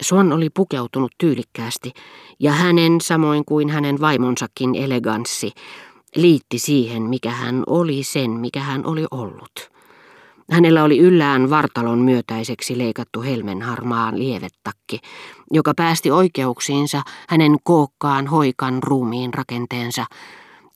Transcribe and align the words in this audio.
Suon 0.00 0.32
oli 0.32 0.50
pukeutunut 0.50 1.12
tyylikkäästi, 1.18 1.92
ja 2.40 2.52
hänen 2.52 3.00
samoin 3.00 3.44
kuin 3.44 3.68
hänen 3.68 4.00
vaimonsakin 4.00 4.74
eleganssi 4.74 5.52
liitti 6.14 6.58
siihen, 6.58 7.02
mikä 7.02 7.30
hän 7.30 7.62
oli 7.66 8.04
sen, 8.04 8.30
mikä 8.30 8.60
hän 8.60 8.86
oli 8.86 9.06
ollut. 9.10 9.70
Hänellä 10.50 10.84
oli 10.84 10.98
yllään 10.98 11.50
vartalon 11.50 11.98
myötäiseksi 11.98 12.78
leikattu 12.78 13.22
helmenharmaa 13.22 14.12
lievettakki, 14.14 15.00
joka 15.50 15.72
päästi 15.76 16.10
oikeuksiinsa 16.10 17.02
hänen 17.28 17.56
kookkaan 17.62 18.26
hoikan 18.26 18.82
ruumiin 18.82 19.34
rakenteensa, 19.34 20.06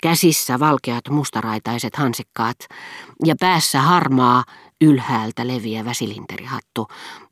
käsissä 0.02 0.60
valkeat 0.60 1.08
mustaraitaiset 1.08 1.96
hansikkaat 1.96 2.56
ja 3.24 3.34
päässä 3.40 3.80
harmaa 3.80 4.44
ylhäältä 4.80 5.46
leviävä 5.46 5.94
silinterihattu, 5.94 6.88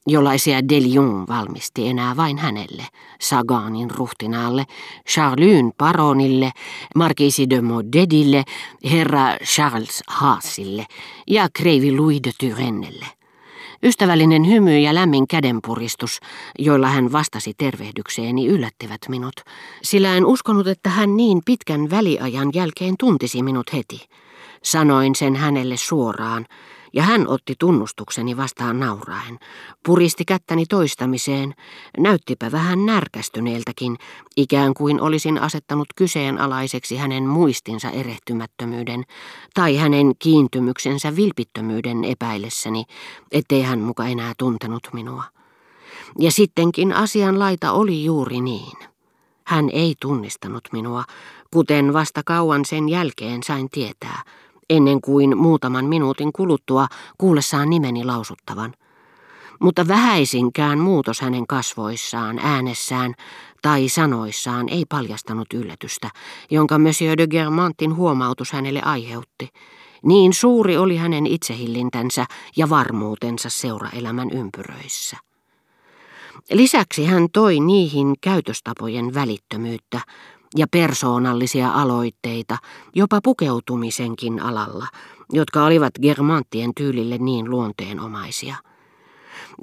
jollaisia 0.06 0.68
Delion 0.68 1.26
valmisti 1.28 1.88
enää 1.88 2.16
vain 2.16 2.38
hänelle, 2.38 2.86
Saganin 3.20 3.90
ruhtinaalle, 3.90 4.64
Charlyn 5.08 5.72
paronille, 5.78 6.50
Marquise 6.94 7.46
de 7.50 7.60
Modedille, 7.60 8.44
herra 8.90 9.36
Charles 9.44 10.02
Haasille 10.06 10.86
ja 11.26 11.48
kreivi 11.54 11.96
Louis 11.96 12.20
de 12.24 12.30
Turennelle. 12.40 13.06
Ystävällinen 13.84 14.46
hymy 14.46 14.78
ja 14.78 14.94
lämmin 14.94 15.28
kädenpuristus, 15.28 16.18
joilla 16.58 16.88
hän 16.88 17.12
vastasi 17.12 17.54
tervehdykseeni, 17.58 18.46
yllättivät 18.46 19.00
minut, 19.08 19.34
sillä 19.82 20.16
en 20.16 20.26
uskonut, 20.26 20.66
että 20.66 20.90
hän 20.90 21.16
niin 21.16 21.40
pitkän 21.46 21.90
väliajan 21.90 22.50
jälkeen 22.54 22.94
tuntisi 22.98 23.42
minut 23.42 23.72
heti. 23.72 24.00
Sanoin 24.62 25.14
sen 25.14 25.36
hänelle 25.36 25.76
suoraan, 25.76 26.46
ja 26.92 27.02
hän 27.02 27.28
otti 27.28 27.54
tunnustukseni 27.58 28.36
vastaan 28.36 28.80
nauraen, 28.80 29.38
puristi 29.86 30.24
kättäni 30.24 30.66
toistamiseen, 30.66 31.54
näyttipä 31.98 32.52
vähän 32.52 32.86
närkästyneeltäkin, 32.86 33.96
ikään 34.36 34.74
kuin 34.74 35.00
olisin 35.00 35.38
asettanut 35.38 35.88
kyseenalaiseksi 35.96 36.96
hänen 36.96 37.24
muistinsa 37.24 37.90
erehtymättömyyden 37.90 39.04
tai 39.54 39.76
hänen 39.76 40.12
kiintymyksensä 40.18 41.16
vilpittömyyden 41.16 42.04
epäillessäni, 42.04 42.84
ettei 43.32 43.62
hän 43.62 43.78
muka 43.78 44.06
enää 44.06 44.32
tuntenut 44.38 44.88
minua. 44.92 45.24
Ja 46.18 46.32
sittenkin 46.32 46.92
asian 46.92 47.38
laita 47.38 47.72
oli 47.72 48.04
juuri 48.04 48.40
niin. 48.40 48.78
Hän 49.46 49.70
ei 49.72 49.94
tunnistanut 50.00 50.68
minua, 50.72 51.04
kuten 51.52 51.92
vasta 51.92 52.22
kauan 52.26 52.64
sen 52.64 52.88
jälkeen 52.88 53.42
sain 53.42 53.70
tietää– 53.70 54.22
ennen 54.70 55.00
kuin 55.00 55.38
muutaman 55.38 55.84
minuutin 55.84 56.32
kuluttua 56.32 56.86
kuullessaan 57.18 57.70
nimeni 57.70 58.04
lausuttavan. 58.04 58.74
Mutta 59.60 59.88
vähäisinkään 59.88 60.78
muutos 60.78 61.20
hänen 61.20 61.46
kasvoissaan, 61.46 62.38
äänessään 62.38 63.14
tai 63.62 63.88
sanoissaan 63.88 64.68
ei 64.68 64.84
paljastanut 64.88 65.52
yllätystä, 65.54 66.10
jonka 66.50 66.78
Monsieur 66.78 67.18
de 67.18 67.26
Germantin 67.26 67.96
huomautus 67.96 68.52
hänelle 68.52 68.82
aiheutti. 68.82 69.48
Niin 70.04 70.32
suuri 70.32 70.76
oli 70.76 70.96
hänen 70.96 71.26
itsehillintänsä 71.26 72.26
ja 72.56 72.70
varmuutensa 72.70 73.50
seuraelämän 73.50 74.30
ympyröissä. 74.30 75.16
Lisäksi 76.50 77.04
hän 77.04 77.28
toi 77.32 77.60
niihin 77.60 78.14
käytöstapojen 78.20 79.14
välittömyyttä, 79.14 80.00
ja 80.56 80.66
persoonallisia 80.70 81.70
aloitteita, 81.70 82.58
jopa 82.94 83.20
pukeutumisenkin 83.24 84.40
alalla, 84.40 84.86
jotka 85.32 85.64
olivat 85.64 85.92
germanttien 86.02 86.70
tyylille 86.76 87.18
niin 87.18 87.50
luonteenomaisia. 87.50 88.56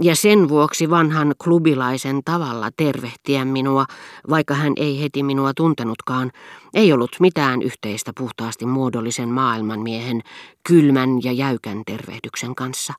Ja 0.02 0.16
sen 0.16 0.50
vuoksi 0.50 0.90
vanhan 0.90 1.36
klubilaisen 1.44 2.22
tavalla 2.26 2.70
tervehtiä 2.78 3.46
minua, 3.46 3.86
vaikka 4.30 4.54
hän 4.54 4.74
ei 4.78 5.02
heti 5.02 5.24
minua 5.24 5.54
tuntenutkaan, 5.54 6.32
ei 6.74 6.94
ollut 6.94 7.12
mitään 7.20 7.62
yhteistä 7.62 8.12
puhtaasti 8.18 8.66
muodollisen 8.66 9.30
maailmanmiehen 9.30 10.22
kylmän 10.68 11.24
ja 11.24 11.32
jäykän 11.32 11.82
tervehdyksen 11.86 12.56
kanssa, 12.56 12.94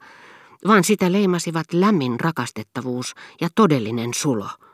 vaan 0.66 0.84
sitä 0.84 1.12
leimasivat 1.12 1.66
lämmin 1.72 2.20
rakastettavuus 2.20 3.14
ja 3.40 3.48
todellinen 3.54 4.14
sulo– 4.14 4.48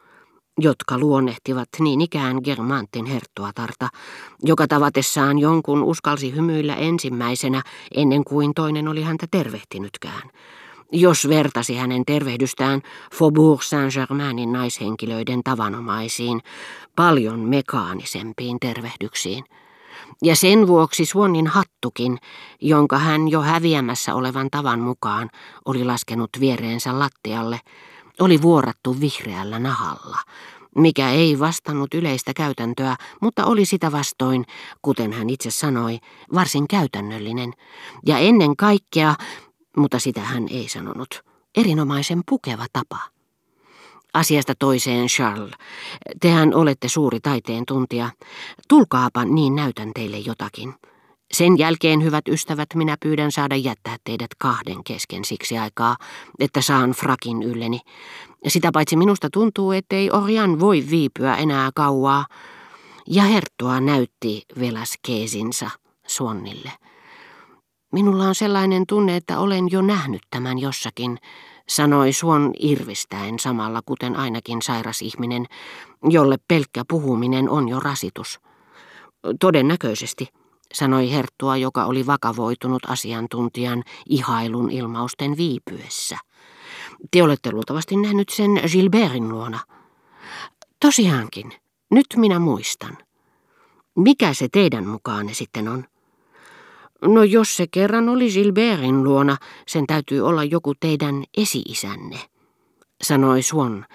jotka 0.58 0.98
luonnehtivat 0.98 1.68
niin 1.78 2.00
ikään 2.00 2.40
Germantin 2.44 3.06
herttuatarta, 3.06 3.88
joka 4.42 4.66
tavatessaan 4.66 5.38
jonkun 5.38 5.82
uskalsi 5.82 6.34
hymyillä 6.34 6.74
ensimmäisenä 6.74 7.62
ennen 7.94 8.24
kuin 8.24 8.54
toinen 8.54 8.88
oli 8.88 9.02
häntä 9.02 9.26
tervehtinytkään. 9.30 10.30
Jos 10.92 11.28
vertasi 11.28 11.76
hänen 11.76 12.04
tervehdystään 12.06 12.82
Faubourg 13.14 13.62
Saint-Germainin 13.62 14.52
naishenkilöiden 14.52 15.40
tavanomaisiin, 15.44 16.40
paljon 16.96 17.40
mekaanisempiin 17.40 18.60
tervehdyksiin. 18.60 19.44
Ja 20.22 20.36
sen 20.36 20.66
vuoksi 20.66 21.04
Suonnin 21.04 21.46
hattukin, 21.46 22.18
jonka 22.60 22.98
hän 22.98 23.28
jo 23.28 23.42
häviämässä 23.42 24.14
olevan 24.14 24.48
tavan 24.50 24.80
mukaan 24.80 25.30
oli 25.64 25.84
laskenut 25.84 26.30
viereensä 26.40 26.98
lattialle, 26.98 27.60
oli 28.20 28.42
vuorattu 28.42 29.00
vihreällä 29.00 29.58
nahalla, 29.58 30.18
mikä 30.76 31.10
ei 31.10 31.38
vastannut 31.38 31.94
yleistä 31.94 32.32
käytäntöä, 32.34 32.96
mutta 33.20 33.44
oli 33.44 33.64
sitä 33.64 33.92
vastoin, 33.92 34.44
kuten 34.82 35.12
hän 35.12 35.30
itse 35.30 35.50
sanoi, 35.50 35.98
varsin 36.34 36.68
käytännöllinen. 36.68 37.52
Ja 38.06 38.18
ennen 38.18 38.56
kaikkea, 38.56 39.14
mutta 39.76 39.98
sitä 39.98 40.20
hän 40.20 40.46
ei 40.50 40.68
sanonut, 40.68 41.22
erinomaisen 41.56 42.22
pukeva 42.28 42.66
tapa. 42.72 42.98
Asiasta 44.14 44.54
toiseen, 44.58 45.06
Charles. 45.06 45.50
Tehän 46.20 46.54
olette 46.54 46.88
suuri 46.88 47.20
taiteen 47.20 47.66
tuntija. 47.66 48.10
Tulkaapa, 48.68 49.24
niin 49.24 49.54
näytän 49.54 49.90
teille 49.94 50.18
jotakin. 50.18 50.74
Sen 51.32 51.58
jälkeen, 51.58 52.04
hyvät 52.04 52.28
ystävät, 52.28 52.66
minä 52.74 52.96
pyydän 53.02 53.32
saada 53.32 53.56
jättää 53.56 53.96
teidät 54.04 54.30
kahden 54.38 54.84
kesken 54.84 55.24
siksi 55.24 55.58
aikaa, 55.58 55.96
että 56.38 56.60
saan 56.60 56.90
frakin 56.90 57.42
ylleni. 57.42 57.80
Sitä 58.48 58.70
paitsi 58.72 58.96
minusta 58.96 59.28
tuntuu, 59.32 59.72
ettei 59.72 60.10
Orjan 60.10 60.60
voi 60.60 60.84
viipyä 60.90 61.36
enää 61.36 61.70
kauaa. 61.74 62.26
Ja 63.06 63.22
Herttua 63.22 63.80
näytti 63.80 64.42
velaskeesinsa 64.60 65.70
Suonnille. 66.06 66.72
Minulla 67.92 68.24
on 68.24 68.34
sellainen 68.34 68.86
tunne, 68.88 69.16
että 69.16 69.38
olen 69.38 69.70
jo 69.70 69.82
nähnyt 69.82 70.22
tämän 70.30 70.58
jossakin, 70.58 71.18
sanoi 71.68 72.12
Suon 72.12 72.52
irvistäen 72.58 73.38
samalla 73.38 73.80
kuten 73.86 74.16
ainakin 74.16 74.62
sairas 74.62 75.02
ihminen, 75.02 75.46
jolle 76.08 76.36
pelkkä 76.48 76.82
puhuminen 76.88 77.50
on 77.50 77.68
jo 77.68 77.80
rasitus. 77.80 78.40
Todennäköisesti 79.40 80.28
sanoi 80.74 81.12
Herttua, 81.12 81.56
joka 81.56 81.84
oli 81.84 82.06
vakavoitunut 82.06 82.82
asiantuntijan 82.88 83.82
ihailun 84.08 84.70
ilmausten 84.70 85.36
viipyessä. 85.36 86.18
Te 87.10 87.22
olette 87.22 87.52
luultavasti 87.52 87.96
nähnyt 87.96 88.28
sen 88.28 88.50
Gilbertin 88.72 89.28
luona. 89.28 89.60
Tosiaankin, 90.80 91.52
nyt 91.90 92.06
minä 92.16 92.38
muistan. 92.38 92.98
Mikä 93.96 94.34
se 94.34 94.48
teidän 94.52 94.86
mukaanne 94.86 95.34
sitten 95.34 95.68
on? 95.68 95.84
No 97.02 97.22
jos 97.22 97.56
se 97.56 97.66
kerran 97.66 98.08
oli 98.08 98.30
Gilbertin 98.32 99.04
luona, 99.04 99.36
sen 99.68 99.86
täytyy 99.86 100.20
olla 100.20 100.44
joku 100.44 100.74
teidän 100.80 101.24
esi-isänne, 101.36 102.18
sanoi 103.02 103.42
Swan, 103.42 103.86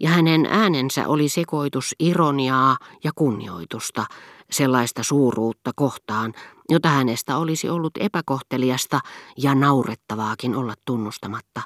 ja 0.00 0.10
hänen 0.10 0.46
äänensä 0.46 1.08
oli 1.08 1.28
sekoitus 1.28 1.94
ironiaa 2.00 2.76
ja 3.04 3.10
kunnioitusta, 3.14 4.04
sellaista 4.50 5.02
suuruutta 5.02 5.70
kohtaan, 5.76 6.34
jota 6.68 6.88
hänestä 6.88 7.36
olisi 7.36 7.68
ollut 7.68 7.92
epäkohteliasta 8.00 9.00
ja 9.36 9.54
naurettavaakin 9.54 10.56
olla 10.56 10.74
tunnustamatta, 10.84 11.62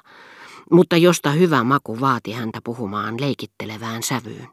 mutta 0.71 0.97
josta 0.97 1.31
hyvä 1.31 1.63
maku 1.63 1.99
vaati 1.99 2.31
häntä 2.31 2.59
puhumaan 2.63 3.21
leikittelevään 3.21 4.03
sävyyn. 4.03 4.47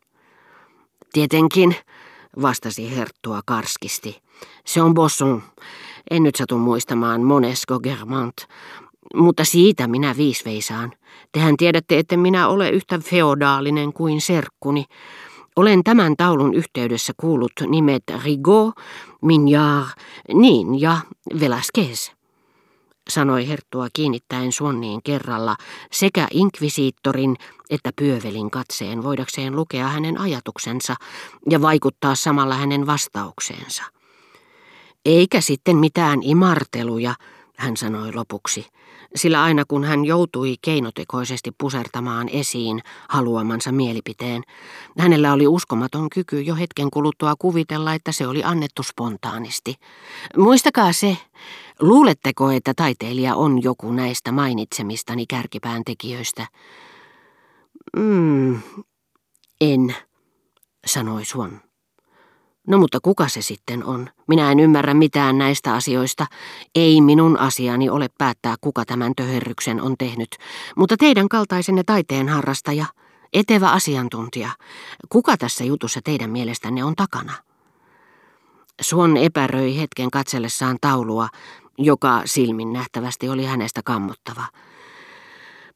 Tietenkin, 1.12 1.76
vastasi 2.42 2.96
Herttua 2.96 3.40
karskisti. 3.46 4.22
Se 4.66 4.82
on 4.82 4.94
Bosson. 4.94 5.42
En 6.10 6.22
nyt 6.22 6.34
satu 6.34 6.58
muistamaan 6.58 7.22
Monesco 7.22 7.80
Germant, 7.80 8.36
mutta 9.14 9.44
siitä 9.44 9.88
minä 9.88 10.16
viisveisaan. 10.16 10.92
Tehän 11.32 11.56
tiedätte, 11.56 11.98
että 11.98 12.16
minä 12.16 12.48
ole 12.48 12.70
yhtä 12.70 12.98
feodaalinen 12.98 13.92
kuin 13.92 14.20
serkkuni. 14.20 14.84
Olen 15.56 15.84
tämän 15.84 16.16
taulun 16.16 16.54
yhteydessä 16.54 17.12
kuullut 17.16 17.52
nimet 17.68 18.02
Rigaud, 18.24 18.72
Mignard, 19.22 19.88
niin 20.34 20.80
ja 20.80 20.96
Velasquez, 21.40 22.10
sanoi 23.10 23.48
Herttua 23.48 23.88
kiinnittäen 23.92 24.52
Suonniin 24.52 25.00
kerralla 25.04 25.56
sekä 25.92 26.28
inkvisiittorin 26.30 27.36
että 27.70 27.90
pyövelin 27.96 28.50
katseen 28.50 29.02
voidakseen 29.02 29.56
lukea 29.56 29.88
hänen 29.88 30.20
ajatuksensa 30.20 30.94
ja 31.50 31.62
vaikuttaa 31.62 32.14
samalla 32.14 32.54
hänen 32.54 32.86
vastaukseensa. 32.86 33.82
Eikä 35.04 35.40
sitten 35.40 35.76
mitään 35.76 36.22
imarteluja, 36.22 37.14
hän 37.56 37.76
sanoi 37.76 38.12
lopuksi, 38.12 38.66
sillä 39.14 39.42
aina 39.42 39.64
kun 39.64 39.84
hän 39.84 40.04
joutui 40.04 40.54
keinotekoisesti 40.62 41.50
pusertamaan 41.58 42.28
esiin 42.28 42.80
haluamansa 43.08 43.72
mielipiteen, 43.72 44.42
hänellä 44.98 45.32
oli 45.32 45.46
uskomaton 45.46 46.10
kyky 46.10 46.40
jo 46.40 46.56
hetken 46.56 46.90
kuluttua 46.90 47.34
kuvitella, 47.38 47.94
että 47.94 48.12
se 48.12 48.26
oli 48.26 48.44
annettu 48.44 48.82
spontaanisti. 48.82 49.74
Muistakaa 50.36 50.92
se, 50.92 51.16
luuletteko, 51.80 52.50
että 52.50 52.72
taiteilija 52.76 53.34
on 53.34 53.62
joku 53.62 53.92
näistä 53.92 54.32
mainitsemistani 54.32 55.26
kärkipään 55.26 55.82
tekijöistä? 55.84 56.46
Mm, 57.96 58.60
en, 59.60 59.96
sanoi 60.86 61.24
Suon. 61.24 61.67
No 62.68 62.78
mutta 62.78 62.98
kuka 63.02 63.28
se 63.28 63.42
sitten 63.42 63.84
on? 63.84 64.10
Minä 64.26 64.52
en 64.52 64.60
ymmärrä 64.60 64.94
mitään 64.94 65.38
näistä 65.38 65.74
asioista. 65.74 66.26
Ei 66.74 67.00
minun 67.00 67.38
asiani 67.38 67.90
ole 67.90 68.08
päättää, 68.18 68.54
kuka 68.60 68.84
tämän 68.84 69.12
töherryksen 69.16 69.82
on 69.82 69.94
tehnyt. 69.98 70.28
Mutta 70.76 70.96
teidän 70.96 71.28
kaltaisenne 71.28 71.82
taiteen 71.86 72.28
harrastaja, 72.28 72.86
etevä 73.32 73.70
asiantuntija, 73.70 74.50
kuka 75.08 75.36
tässä 75.36 75.64
jutussa 75.64 76.00
teidän 76.04 76.30
mielestänne 76.30 76.84
on 76.84 76.94
takana? 76.96 77.32
Suon 78.80 79.16
epäröi 79.16 79.78
hetken 79.78 80.10
katsellessaan 80.10 80.76
taulua, 80.80 81.28
joka 81.78 82.22
silmin 82.24 82.72
nähtävästi 82.72 83.28
oli 83.28 83.44
hänestä 83.44 83.80
kammottava. 83.84 84.44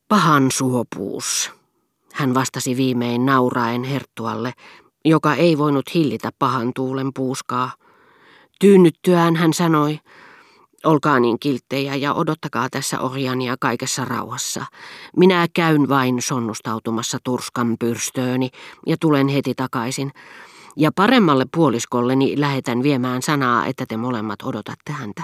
Pahan 0.09 0.51
suopuus. 0.51 1.51
Hän 2.13 2.35
vastasi 2.35 2.77
viimein 2.77 3.27
nauraen 3.27 3.85
herttualle, 3.85 4.53
joka 5.05 5.35
ei 5.35 5.59
voinut 5.59 5.95
hillitä 5.95 6.31
pahan 6.39 6.73
tuulen 6.75 7.11
puuskaa. 7.15 7.71
Tyynnyttyään 8.61 9.37
hän 9.37 9.53
sanoi, 9.53 9.99
olkaa 10.85 11.21
niin 11.21 11.39
kilttejä 11.39 11.95
ja 11.95 12.15
odottakaa 12.15 12.69
tässä 12.71 13.01
orjania 13.01 13.57
kaikessa 13.61 14.05
rauhassa. 14.05 14.67
Minä 15.17 15.47
käyn 15.55 15.89
vain 15.89 16.23
sonnustautumassa 16.23 17.19
turskan 17.25 17.77
pyrstööni 17.81 18.49
ja 18.87 18.97
tulen 19.01 19.29
heti 19.29 19.55
takaisin. 19.55 20.11
Ja 20.77 20.91
paremmalle 20.97 21.47
puoliskolleni 21.55 22.41
lähetän 22.41 22.83
viemään 22.83 23.23
sanaa, 23.23 23.67
että 23.67 23.87
te 23.87 23.97
molemmat 23.97 24.43
odotatte 24.43 24.93
häntä. 24.93 25.23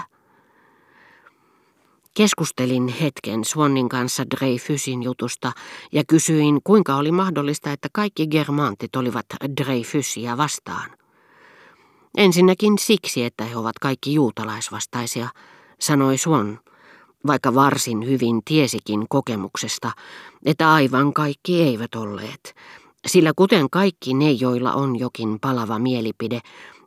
Keskustelin 2.13 2.87
hetken 2.87 3.45
Swannin 3.45 3.89
kanssa 3.89 4.23
Dreyfusin 4.29 5.03
jutusta 5.03 5.51
ja 5.91 6.03
kysyin, 6.07 6.59
kuinka 6.63 6.95
oli 6.95 7.11
mahdollista, 7.11 7.71
että 7.71 7.87
kaikki 7.93 8.27
germantit 8.27 8.95
olivat 8.95 9.25
Dreyfusia 9.57 10.37
vastaan. 10.37 10.89
Ensinnäkin 12.17 12.77
siksi, 12.79 13.23
että 13.23 13.43
he 13.43 13.57
ovat 13.57 13.79
kaikki 13.79 14.13
juutalaisvastaisia, 14.13 15.29
sanoi 15.79 16.17
Swan, 16.17 16.59
vaikka 17.27 17.55
varsin 17.55 18.05
hyvin 18.05 18.41
tiesikin 18.45 19.05
kokemuksesta, 19.09 19.91
että 20.45 20.73
aivan 20.73 21.13
kaikki 21.13 21.61
eivät 21.61 21.95
olleet, 21.95 22.55
sillä 23.07 23.31
kuten 23.35 23.69
kaikki 23.69 24.13
ne, 24.13 24.31
joilla 24.31 24.73
on 24.73 24.99
jokin 24.99 25.39
palava 25.41 25.79
mielipide, 25.79 26.39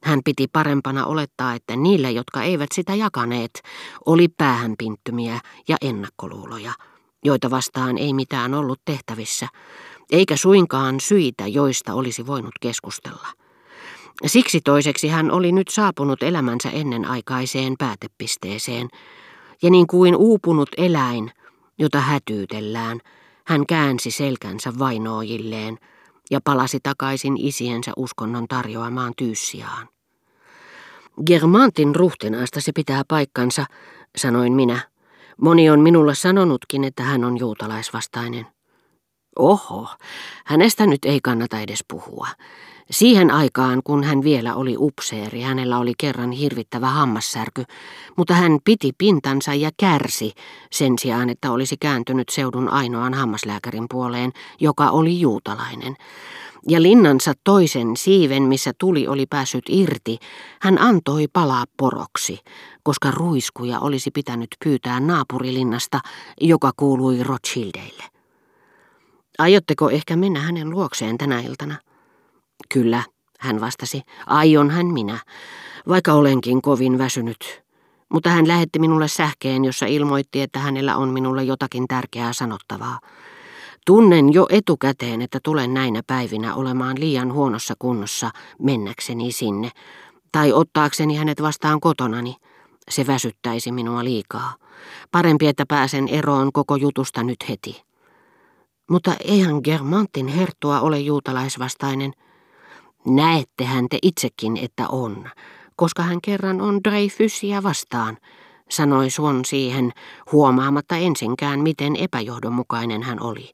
hän 0.05 0.21
piti 0.25 0.47
parempana 0.53 1.07
olettaa, 1.07 1.55
että 1.55 1.77
niillä, 1.77 2.11
jotka 2.11 2.43
eivät 2.43 2.69
sitä 2.75 2.95
jakaneet, 2.95 3.51
oli 4.07 4.29
päähänpinttymiä 4.29 5.41
ja 5.69 5.77
ennakkoluuloja, 5.81 6.73
joita 7.25 7.51
vastaan 7.51 7.99
ei 7.99 8.13
mitään 8.13 8.55
ollut 8.55 8.81
tehtävissä, 8.85 9.49
eikä 10.11 10.37
suinkaan 10.37 11.01
syitä, 11.01 11.47
joista 11.47 11.95
olisi 11.95 12.27
voinut 12.27 12.55
keskustella. 12.61 13.29
Siksi 14.27 14.61
toiseksi 14.61 15.09
hän 15.09 15.31
oli 15.31 15.53
nyt 15.53 15.69
saapunut 15.69 16.23
elämänsä 16.23 16.71
ennenaikaiseen 16.71 17.75
päätepisteeseen, 17.79 18.89
ja 19.63 19.71
niin 19.71 19.87
kuin 19.87 20.17
uupunut 20.17 20.69
eläin, 20.77 21.31
jota 21.79 22.01
hätyytellään, 22.01 23.01
hän 23.47 23.67
käänsi 23.67 24.11
selkänsä 24.11 24.73
vainoojilleen– 24.79 25.79
ja 26.33 26.41
palasi 26.45 26.79
takaisin 26.83 27.37
isiensä 27.37 27.93
uskonnon 27.97 28.49
tarjoamaan 28.49 29.13
tyyssiaan. 29.17 29.89
Germantin 31.27 31.97
ruhtenaasta 31.97 32.61
se 32.61 32.73
pitää 32.73 33.03
paikkansa, 33.09 33.67
sanoin 34.17 34.53
minä. 34.53 34.81
Moni 35.41 35.71
on 35.71 35.81
minulle 35.81 36.15
sanonutkin, 36.15 36.85
että 36.85 37.03
hän 37.03 37.25
on 37.25 37.39
juutalaisvastainen. 37.39 38.47
Oho, 39.39 39.89
hänestä 40.45 40.87
nyt 40.87 41.05
ei 41.05 41.21
kannata 41.23 41.61
edes 41.61 41.85
puhua. 41.89 42.29
Siihen 42.93 43.31
aikaan, 43.31 43.81
kun 43.85 44.05
hän 44.05 44.23
vielä 44.23 44.55
oli 44.55 44.75
upseeri, 44.79 45.41
hänellä 45.41 45.79
oli 45.79 45.93
kerran 45.99 46.33
hirvittävä 46.33 46.87
hammassärky, 46.87 47.65
mutta 48.17 48.35
hän 48.35 48.59
piti 48.65 48.93
pintansa 48.99 49.55
ja 49.55 49.71
kärsi 49.77 50.33
sen 50.71 50.99
sijaan, 50.99 51.31
että 51.31 51.53
olisi 51.53 51.77
kääntynyt 51.81 52.29
seudun 52.29 52.69
ainoan 52.69 53.15
hammaslääkärin 53.15 53.87
puoleen, 53.91 54.33
joka 54.61 54.91
oli 54.91 55.21
juutalainen. 55.21 55.97
Ja 56.69 56.83
linnansa 56.83 57.33
toisen 57.45 57.97
siiven, 57.97 58.43
missä 58.43 58.73
tuli 58.79 59.09
oli 59.09 59.27
päässyt 59.27 59.65
irti, 59.69 60.19
hän 60.61 60.81
antoi 60.81 61.27
palaa 61.33 61.65
poroksi, 61.77 62.39
koska 62.83 63.11
ruiskuja 63.11 63.81
olisi 63.81 64.11
pitänyt 64.11 64.49
pyytää 64.65 65.01
naapurilinnasta, 65.01 66.01
joka 66.41 66.71
kuului 66.77 67.23
Rothschildeille. 67.23 68.05
Aiotteko 69.39 69.91
ehkä 69.91 70.17
mennä 70.17 70.41
hänen 70.41 70.71
luokseen 70.71 71.19
tänä 71.19 71.41
iltana? 71.41 71.92
Kyllä, 72.73 73.03
hän 73.41 73.61
vastasi, 73.61 74.03
aion 74.27 74.71
hän 74.71 74.87
minä, 74.87 75.19
vaikka 75.89 76.13
olenkin 76.13 76.63
kovin 76.63 76.99
väsynyt. 76.99 77.63
Mutta 78.13 78.31
hän 78.31 78.49
lähetti 78.49 78.79
minulle 78.79 79.09
sähkeen, 79.09 79.65
jossa 79.65 79.87
ilmoitti, 79.87 80.41
että 80.41 80.59
hänellä 80.59 80.97
on 80.97 81.09
minulle 81.09 81.45
jotakin 81.45 81.89
tärkeää 81.89 82.33
sanottavaa. 82.33 82.99
Tunnen 83.87 84.33
jo 84.33 84.47
etukäteen, 84.51 85.23
että 85.23 85.39
tulen 85.43 85.75
näinä 85.75 86.03
päivinä 86.07 86.55
olemaan 86.55 87.01
liian 87.01 87.33
huonossa 87.33 87.75
kunnossa 87.79 88.31
mennäkseni 88.59 89.33
sinne, 89.33 89.71
tai 90.33 90.53
ottaakseni 90.53 91.17
hänet 91.17 91.43
vastaan 91.43 91.81
kotonani. 91.81 92.37
Se 92.91 93.07
väsyttäisi 93.07 93.73
minua 93.73 94.05
liikaa. 94.05 94.55
Parempi, 95.11 95.47
että 95.47 95.65
pääsen 95.69 96.09
eroon 96.09 96.53
koko 96.53 96.77
jutusta 96.77 97.23
nyt 97.23 97.49
heti. 97.49 97.83
Mutta 98.91 99.15
eihän 99.25 99.61
Germantin 99.65 100.29
herttua 100.29 100.81
ole 100.81 100.99
juutalaisvastainen. 101.01 102.13
Näettehän 103.07 103.87
te 103.91 103.99
itsekin, 104.03 104.57
että 104.57 104.89
on, 104.89 105.31
koska 105.77 106.03
hän 106.03 106.21
kerran 106.21 106.61
on 106.61 106.81
Dreyfusia 106.85 107.63
vastaan, 107.63 108.19
sanoi 108.71 109.11
Suon 109.11 109.45
siihen, 109.45 109.93
huomaamatta 110.33 110.97
ensinkään, 110.97 111.61
miten 111.61 111.97
epäjohdonmukainen 111.97 113.03
hän 113.03 113.23
oli. 113.23 113.51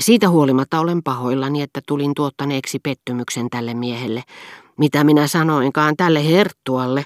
Siitä 0.00 0.28
huolimatta 0.28 0.80
olen 0.80 1.02
pahoillani, 1.02 1.62
että 1.62 1.80
tulin 1.86 2.14
tuottaneeksi 2.14 2.78
pettymyksen 2.78 3.50
tälle 3.50 3.74
miehelle, 3.74 4.22
mitä 4.76 5.04
minä 5.04 5.26
sanoinkaan 5.26 5.96
tälle 5.96 6.28
herttualle, 6.28 7.04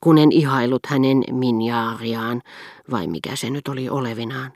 kun 0.00 0.18
en 0.18 0.32
ihailut 0.32 0.86
hänen 0.86 1.24
minjaariaan, 1.32 2.42
vai 2.90 3.06
mikä 3.06 3.36
se 3.36 3.50
nyt 3.50 3.68
oli 3.68 3.88
olevinaan. 3.88 4.52